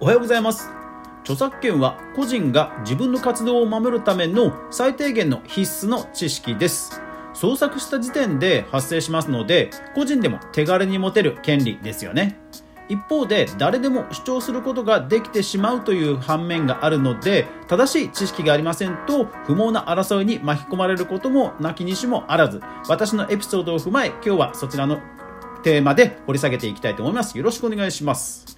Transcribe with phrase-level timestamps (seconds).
[0.00, 0.70] おはようございます。
[1.22, 7.02] 著作権は個人が自分の活動を守るための最低限の必須の知識です。
[7.34, 12.38] 創作した時点で発生しますので個人でも手軽に持てる権利ですよね。
[12.88, 22.60] 一方で誰でも主張することができてしまうという反面があるので正しい知識がありませんと不毛な争いに巻き込まれることもなきにしもあらず。
[22.88, 25.00] 私のエピソードを踏まえ今日はそちらの
[25.64, 27.36] テーマで掘り下げていきたいと思います。
[27.36, 28.57] よろしくお願いします。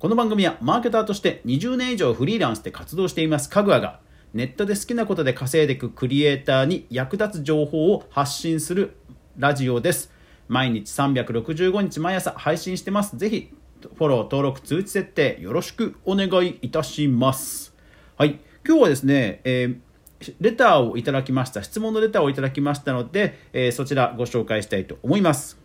[0.00, 4.00] この番組はマーケターとして20年以上フリーランスで活動していますかぐわが
[4.32, 8.96] ネットで好きなことで稼いでいくクリエイターに役立つ情報を発信する
[9.36, 10.10] ラジオです
[10.50, 13.16] 毎日365日毎朝配信してます。
[13.16, 17.72] ぜひ、フォロー、登録、通知設定、よろしくお願いいたします。
[18.16, 18.40] はい。
[18.66, 21.62] 今日はですね、えー、レターをいただきました。
[21.62, 25.59] 質問のレターをいただきましたので、えー、そちらご紹介したいと思います。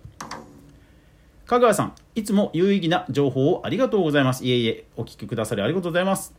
[1.46, 4.44] 香川さん、いつも有意義な情報をありがとうございます。
[4.44, 6.34] いえいえ、お聞きくださりありがとうございます。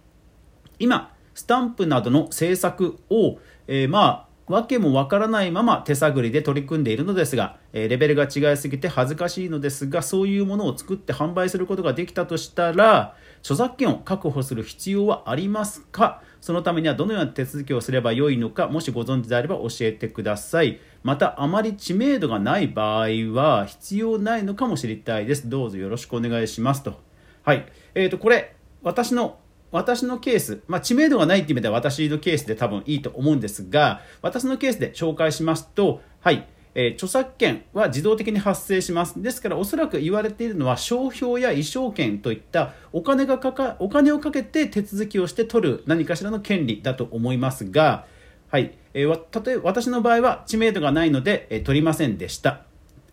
[0.81, 16.23] 今、スタンプなどの制作を、えー、まあ、わけもわからないまま手探りで取り組んでいるのですが、えレベルが違いすぎて恥ずかしいのですが、そういうものを作って販売することができたとしたら、著作権を確保する必要はありますか？
[16.41, 20.81] そのためにはどのような手続きをすればよいのか、もしご存知であれば教えてください。
[21.07, 25.49] また、あまり知名度がない場合は、必要ないのかも知りたいです。
[25.49, 27.01] どうぞよろしくお願いしますと。
[27.45, 27.65] はい。
[27.95, 29.39] え、ー、と、これ、私の
[29.71, 39.23] 私のケース、まあ、知名度がないっていう意味では私のケースで多分いいと思うんですが、私のケースで紹介しますと、はい、えー、著作権は自動的に発生します。
[39.23, 48.07] ですから、おそらく言われているのは、商標や衣装権といったお金がかか、お金をかけて手続きをして取る何かしらの権利だと思いますが、
[48.49, 52.63] はい、えー、例えば私の場合は知名度がないので、えー、取りませんでした。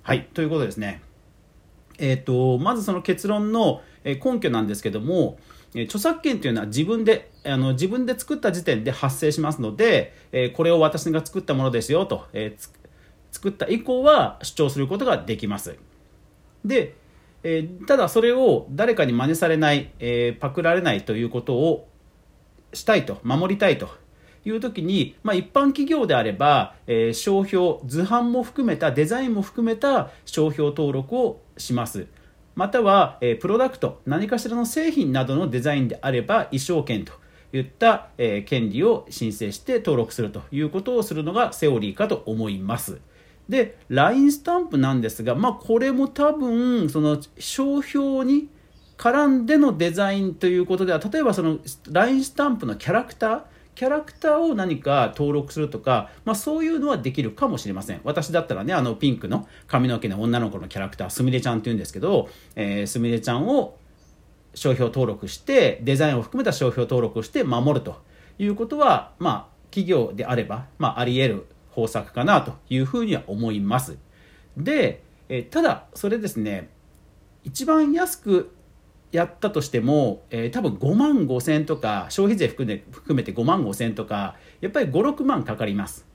[0.03, 1.02] はい、ということですね。
[1.98, 5.38] えっ、ー、と、まずその結論の根拠なんですけども、
[5.73, 12.56] 著作権というのは自分であの自分で作った時点で発生しますので、えこれを私が作ったものですよと、え
[13.31, 15.78] 作った以降は主張することができます。
[16.63, 16.96] で、
[17.44, 21.88] えただそれを誰かに真似されない、えパクられないということを
[22.74, 23.90] したいと守りたいと
[24.46, 32.08] いう時に、まあ、一般企業であれば、えー、商標図版も含めたデザインも含めた商標登録をします。
[32.56, 37.14] または、えプロダクト何かしらの製品などのデザインであれば衣装権と
[37.52, 43.02] いった、え権利を申請して登録するということをするのがセオリーかと思います。
[43.50, 48.50] で LINE スタンプなんですが、まあ、これも多分その商標に
[48.98, 51.59] 絡んでのデザインということでは例えばその
[51.90, 53.42] LINE スタンプのキャラクター
[53.75, 58.01] キャラクターを何か登録するとか、まあ、そういうのはできるかもしれません。
[58.03, 63.78] 私だったらね、あのピンクの髪の毛の女の子のキャラクター、すみれちゃんって言うんですけど、え、すみれちゃんを
[64.53, 68.01] 商標登録して、デザインを含めた商標登録をして守ると
[68.38, 73.97] いうことは、まあ、企業であれば、まあ、あり得る方策かなというふうには思います。
[74.55, 76.69] で、え、ただ、それですね、
[77.44, 78.55] 一番安く
[79.13, 86.07] やったとしても、えー、多分5万5千とか消費税含め含めて5万5千とかやっぱり56万かかります。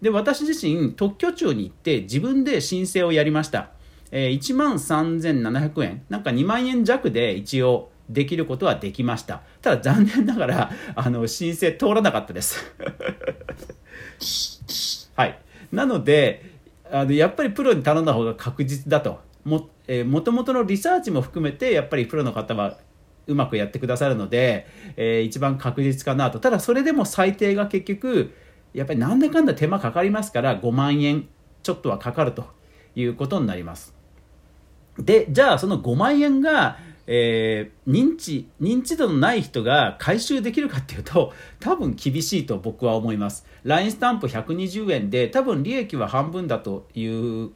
[0.00, 3.70] で私自身特許庁に行って自分で申請をやりました、
[4.12, 6.04] えー、1万3700円。
[6.08, 9.42] なんか2万円弱で一応できることはできました。
[9.60, 12.72] ただ残念ながら あの申請通らなかったです。
[15.16, 15.40] はい。
[15.72, 16.54] なので
[16.92, 19.18] あのやっぱりプロに頼んだ方が確実だと。
[19.44, 22.78] もえー、元々のリサーチも含めてやっぱりプロの方は
[23.26, 26.40] うまくやってくださるので、えー、一番確実かなと。
[26.40, 28.34] ただそれでも最低が結局
[28.72, 31.28] やっぱりなんだかんだ手間かかりますから5万円
[31.62, 32.54] ちょっとはかかると。
[32.96, 33.94] いうことになります。
[34.98, 43.44] でじゃあその5万円がえー、認知認知度のない人が回収できるかっていうと多分厳しいと僕は思います。
[43.64, 47.50] LINE スタンプ120円で多分利益は半分だという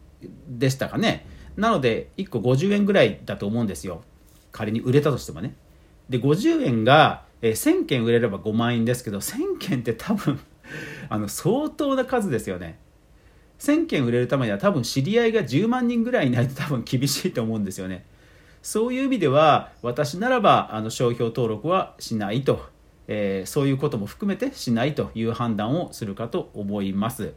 [0.46, 1.26] でしたかね。
[1.58, 4.02] なので1個50円ぐらいだと思うんですよ。
[4.52, 5.54] 仮に売れたとしてもね。
[6.08, 10.38] で50円が、えー、1000件売れれば5万円ですけど1000件って多分
[11.10, 12.78] あの相当な数ですよね。
[13.58, 18.06] 1000件売れるためには多分知り合いが10万人ぐらいいないと多分厳しいと思うんですよね。
[18.62, 22.66] そういう意味では私ならばあの商標登録はしないと、
[23.08, 27.34] えー、そういうことも含めてしないという判断をするかと思います。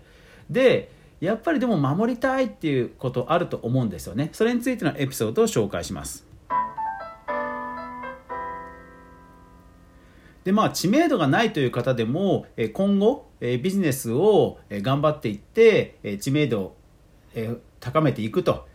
[0.47, 0.91] で
[1.21, 4.29] やっぱりでも守りたいっていうことあると思うんですよね。
[4.33, 6.25] それについてのエピソードを紹介します。
[10.43, 16.77] でまあ知名度がないという方でも今後ビジネスを頑張っていって知名度を
[17.79, 18.67] 高めていくと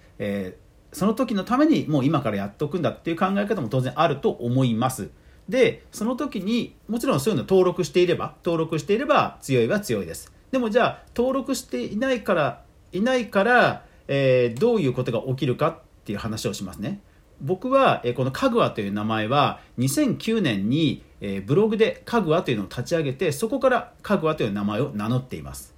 [0.93, 5.11] その時のためにもう今からやっとくんだっていう考え方も当然あると思います。
[5.49, 10.33] でその時にもちろんそういうの登録していれば登録していれば強いは強いです。
[10.51, 12.63] でもじゃあ登録していないから
[12.93, 17.01] いないから、えー、どういうことが起きるかっていう話をしますね。
[17.41, 25.75] 僕は、えー、このかぐわという名前は2009年に、えー、ブログでかぐわというのを立ち上げてそこからかぐわという名前を名乗っています。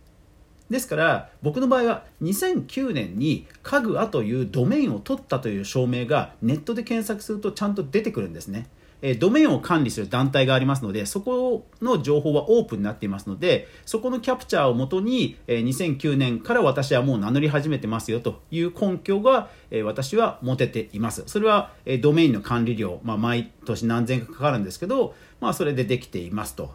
[0.71, 8.67] ですから僕の場合は2009年にかぐわというドメインを取ったという証明がネットで検索するとちゃんと出てくるんですね。
[9.01, 21.23] えドメインを管理する団体がありますので、そこの情報はオープンになっていますので、そこのキャプチャーをもとに、え2009年から私はもう名乗り始めてますよという根拠が、え私は持てています。
[21.27, 26.75] それは、えドメインの管理料、まあ、毎年何千かかかるんですけど、まあ、それでできていますと。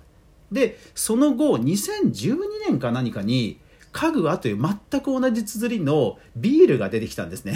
[0.52, 2.38] で、その後、2012
[2.68, 3.60] 年か何かに、
[3.92, 7.56] 家具はという全く同じ綴りのビールが出てきたんですね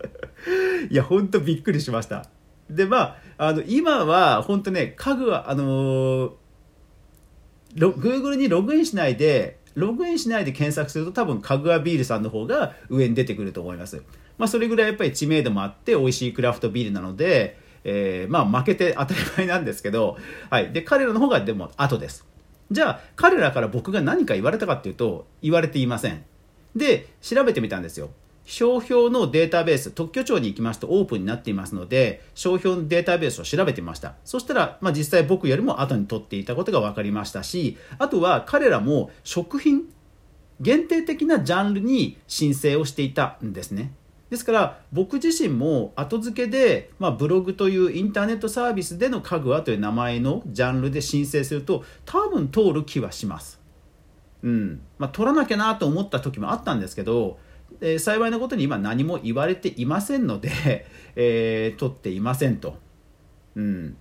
[0.90, 2.26] いや、ほんとびっくりしました。
[2.70, 6.32] で、まあ、あの、今は、本当ね、家具は、あのー、
[7.76, 14.02] Google にログインしないで、ログインしないで検索すると多分かぐわビールさんの方が上に出てくると思います。
[14.38, 20.16] まあそれぐらいやっぱり知名度もあって美味しいクラフトビールなので、えー、まあ負けて当たり前なんですけど、
[20.48, 20.72] はい。
[20.72, 22.26] で、彼らの方がでも後です。
[22.70, 26.24] じゃあ彼らから僕が何か言われたかっていうと言われていません。
[26.74, 28.10] で、調べてみたんですよ。
[28.46, 34.14] 商標のデータベース、特許庁に行きますとオープンになっていますので、商標のデータベースを調べてました。
[34.24, 39.82] そしたら、まあ、実際僕よりも後に取っていたことが分かりましたし、あとは彼らも食品、
[40.60, 43.92] 限定的なジャンルに申請をしていたんですね。
[44.30, 53.60] ですから僕自身も後付けで、まあ、ブログというインターネットサービスでの家具はという名前のジャンルで申請すると多分通る気はします。
[54.42, 57.38] うんまあ、取らなきゃなと思った時もあったんですけど
[57.80, 60.86] えー、幸いなことに今何も言われていませんので、
[61.16, 62.78] えー、取っていませんと。
[63.54, 63.96] うん。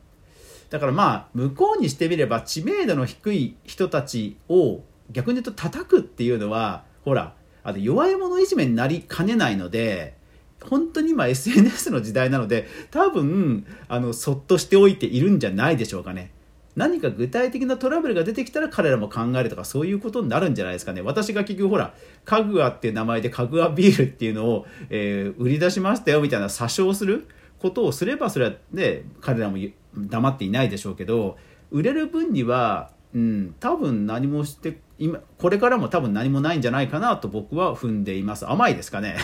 [0.70, 10.18] だからまあ、向こうにしてみれば知名度の低い人たちを逆に言うと叩くっていうのは、ほら、あの弱い者いじめになりかねないので、
[10.64, 16.32] 本当に今 SNS の時代なので、多分、あの、そっとしておいているんじゃないでしょうかね。
[16.76, 21.02] 何か具体的なトラブルが出てきたら彼らも考えるとかそういうことになるんじゃないですかね。
[21.02, 21.94] 私が結局ほら、
[22.26, 27.28] かぐわっていう名前でかぐわビールっていうのを、えー、売り出しましたよみたいな詐称する
[27.60, 29.58] ことをすればそれはね、彼らも
[29.96, 31.38] 黙っていないでしょうけど、
[31.72, 38.50] 売れる分には、うん、多分何もして今これからも多分何もないんじゃないかなと僕は踏んでいます。
[38.50, 39.16] 甘いですかね。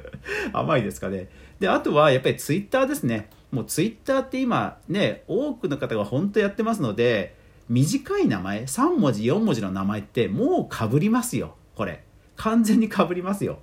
[0.52, 1.28] 甘いですかね。
[1.58, 3.28] であとはやっぱりツイッターですね。
[3.50, 7.36] もうツイッターって今ね、多くの方が本当やってますので、
[7.68, 12.04] 短い名前、3文字、4文字の名前ってもうかぶりますよ、これ。
[12.36, 13.58] 完全にかぶりますよ。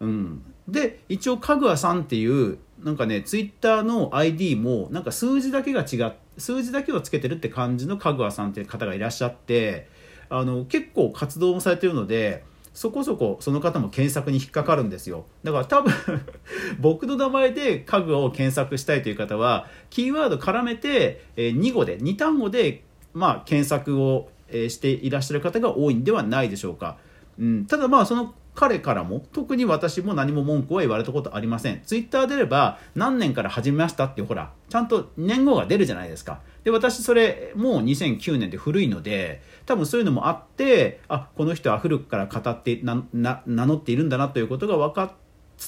[0.00, 0.42] うん。
[0.68, 9.88] で、一応、かぐわさんっていう、なんかね、ツイッターの ID も、なんか数字だけが違う、数字だけをつけてるって感じのかぐわさんっていう方がいらっしゃって、
[10.28, 15.26] あの、結構活動もされてるので、そこそこその方も検索に引っかかるんですよ。
[15.44, 15.92] だから多分
[16.80, 22.82] 僕の名前で家具を検索したいという方は、キーワード絡めて、え2語で、2単語で、
[23.12, 26.98] まあ、検索を、えしていらっしゃる方が多いんではないでしょうか。
[27.38, 31.80] うん、ただまあ、その彼からも特に私も何も文句は言われたことありません。
[31.84, 36.40] ツイッター出れば何年から始めましたってほら、ちゃんと年号が出るじゃないですか。
[36.64, 45.14] で、私それもう2009年で古いので、多分そういうのもあって、あ、この人は古くから語ってなな名乗っているんだなということが分か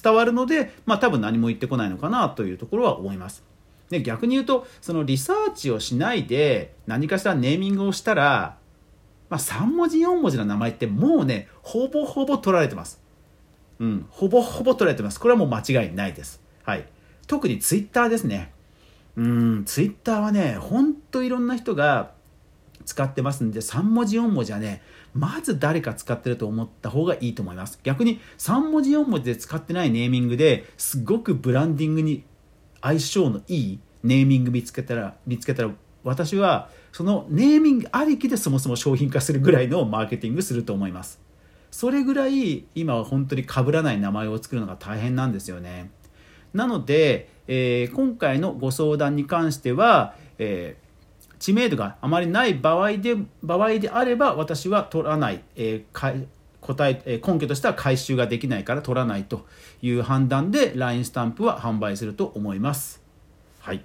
[0.02, 3.44] 伝わるので、まあ多分何も言ってこないのかなというところは思います。
[3.90, 8.59] で逆に言うと、そのリサーチをしないで何かしらネーミングをしたら、
[9.28, 13.00] まあ、3文字4文字の名前ってもうねほぼほぼ取られてます。
[13.78, 15.19] うんほぼほぼ取られてます。
[15.19, 16.40] これはもう間違いないです。
[16.62, 16.87] はい。
[17.26, 18.52] 特にツイッターですね。
[19.16, 22.12] うんツイッターはねほんといろんな人が
[22.85, 24.83] 使ってますんで3文字4文字はね
[25.14, 27.78] まず誰か使ってると思った方がいいと思います。
[27.83, 32.25] 逆に3文字4文字で使ってないネーミングですごくブランディングに
[32.83, 35.71] 相性のいいネーミング見つけたら見つけたら
[36.04, 41.20] 私はそのネーミングありきでそもそも商品化するぐらいのマーケティングすると思います。
[41.70, 45.90] それぐらい今は本当に被らない名前を作るのが大変なんですよね。
[46.52, 56.26] なので、えー、今回のご相談に関しては、えー、知名度があまりない場合で場合であれば私は取らない、えー、
[56.61, 59.44] 答ええ根拠としては回収ができないから取らないと
[59.82, 63.02] いう判断で LINE スタンプは販売すると思います。
[63.58, 63.84] はい。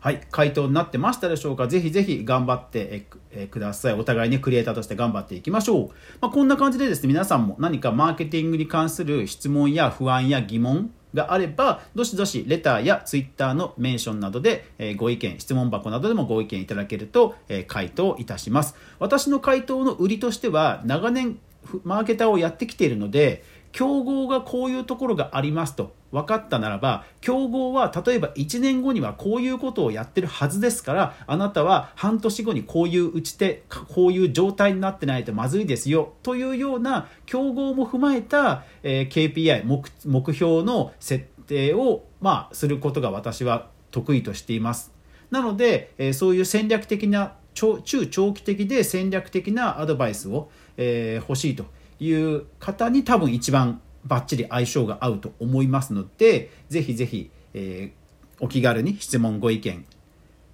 [0.00, 1.66] はい、回答になってましたでしょうか？
[1.66, 3.06] ぜひぜひ頑張って
[3.50, 3.94] ください。
[3.94, 5.88] お互いにクリエイターとして頑張っていきましょう。
[6.20, 18.76] まあ、こんな感じでですね、皆さんも何かマーケティングに関する質問や不安や疑問があれば、どしどしレターやツイッターのメンションなどで、えご意見、質問箱などでもご意見いただけると、え回答いたします。
[19.00, 21.40] 私の回答の売りとしては、長年
[21.82, 44.92] マーケターをやってきているので、競合がこういうところがありますと分かったならば競合は例えば1年後にはこういうことをやってるはずですからあなたは半年後にこういう打ち手こういう状態になってないとまずいですよというような競合も踏まえた、えー、KPI 目標の設定を、まあ、することが私は得意としています。
[45.30, 51.64] なので、えー、そういう戦略的な中長期的で戦略的なアドバイスを、えー、欲しいと
[52.00, 59.84] いう方に多分一番バッチリ相性が合うと思いますのでぜひぜひ、えー、お気軽に質問ご意見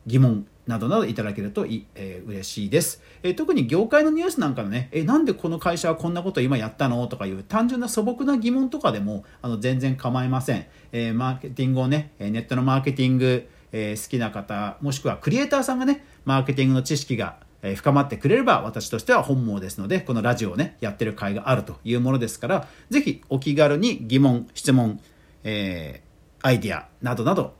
[0.06, 25.00] 疑問などなどいただけるとい、えー、嬉しいです、えー、特に業界のニュースなんかのね、えー、なんでこの会社はこんなこと今やったのとかいう単純な素朴な疑問とかでもあの全然構いません、えー、マーケティングをねネットのマーケティング、えー、好きな方もしくはクリエイターさんがねマーケティングの知識がえ深まってくれれば私としては本望ですので、このラジオをね、やってる会があるというものですから、ぜひお気軽に疑問、質問、
[25.42, 27.54] えー、アイディアなどなど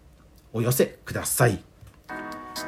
[0.52, 1.64] お寄せください。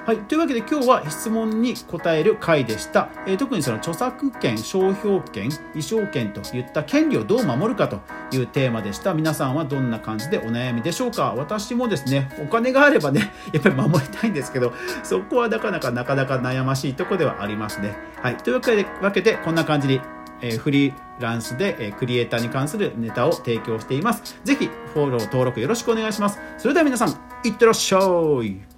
[0.07, 7.99] はい、というわけで今日は質問に答える回でした、えー、特にその著作権商標権衣装権といった権利をどう守るかと
[8.31, 14.73] いうテーマでした皆さんはどんな感じでお悩みでしょうか私もですねお金があればね やっぱり守りたいんですけど
[15.03, 20.01] そこはなかなかなかなか悩ましいとこではありますねはいというわけでこんな感じに
[20.43, 24.39] えー、フリーランスで、えー、クリエイターに関するネタを提供しています。
[24.45, 26.39] ぜひフォロー登録よろしくお願いします。
[26.59, 27.99] それでは皆さん、いってらっしゃ
[28.45, 28.76] い。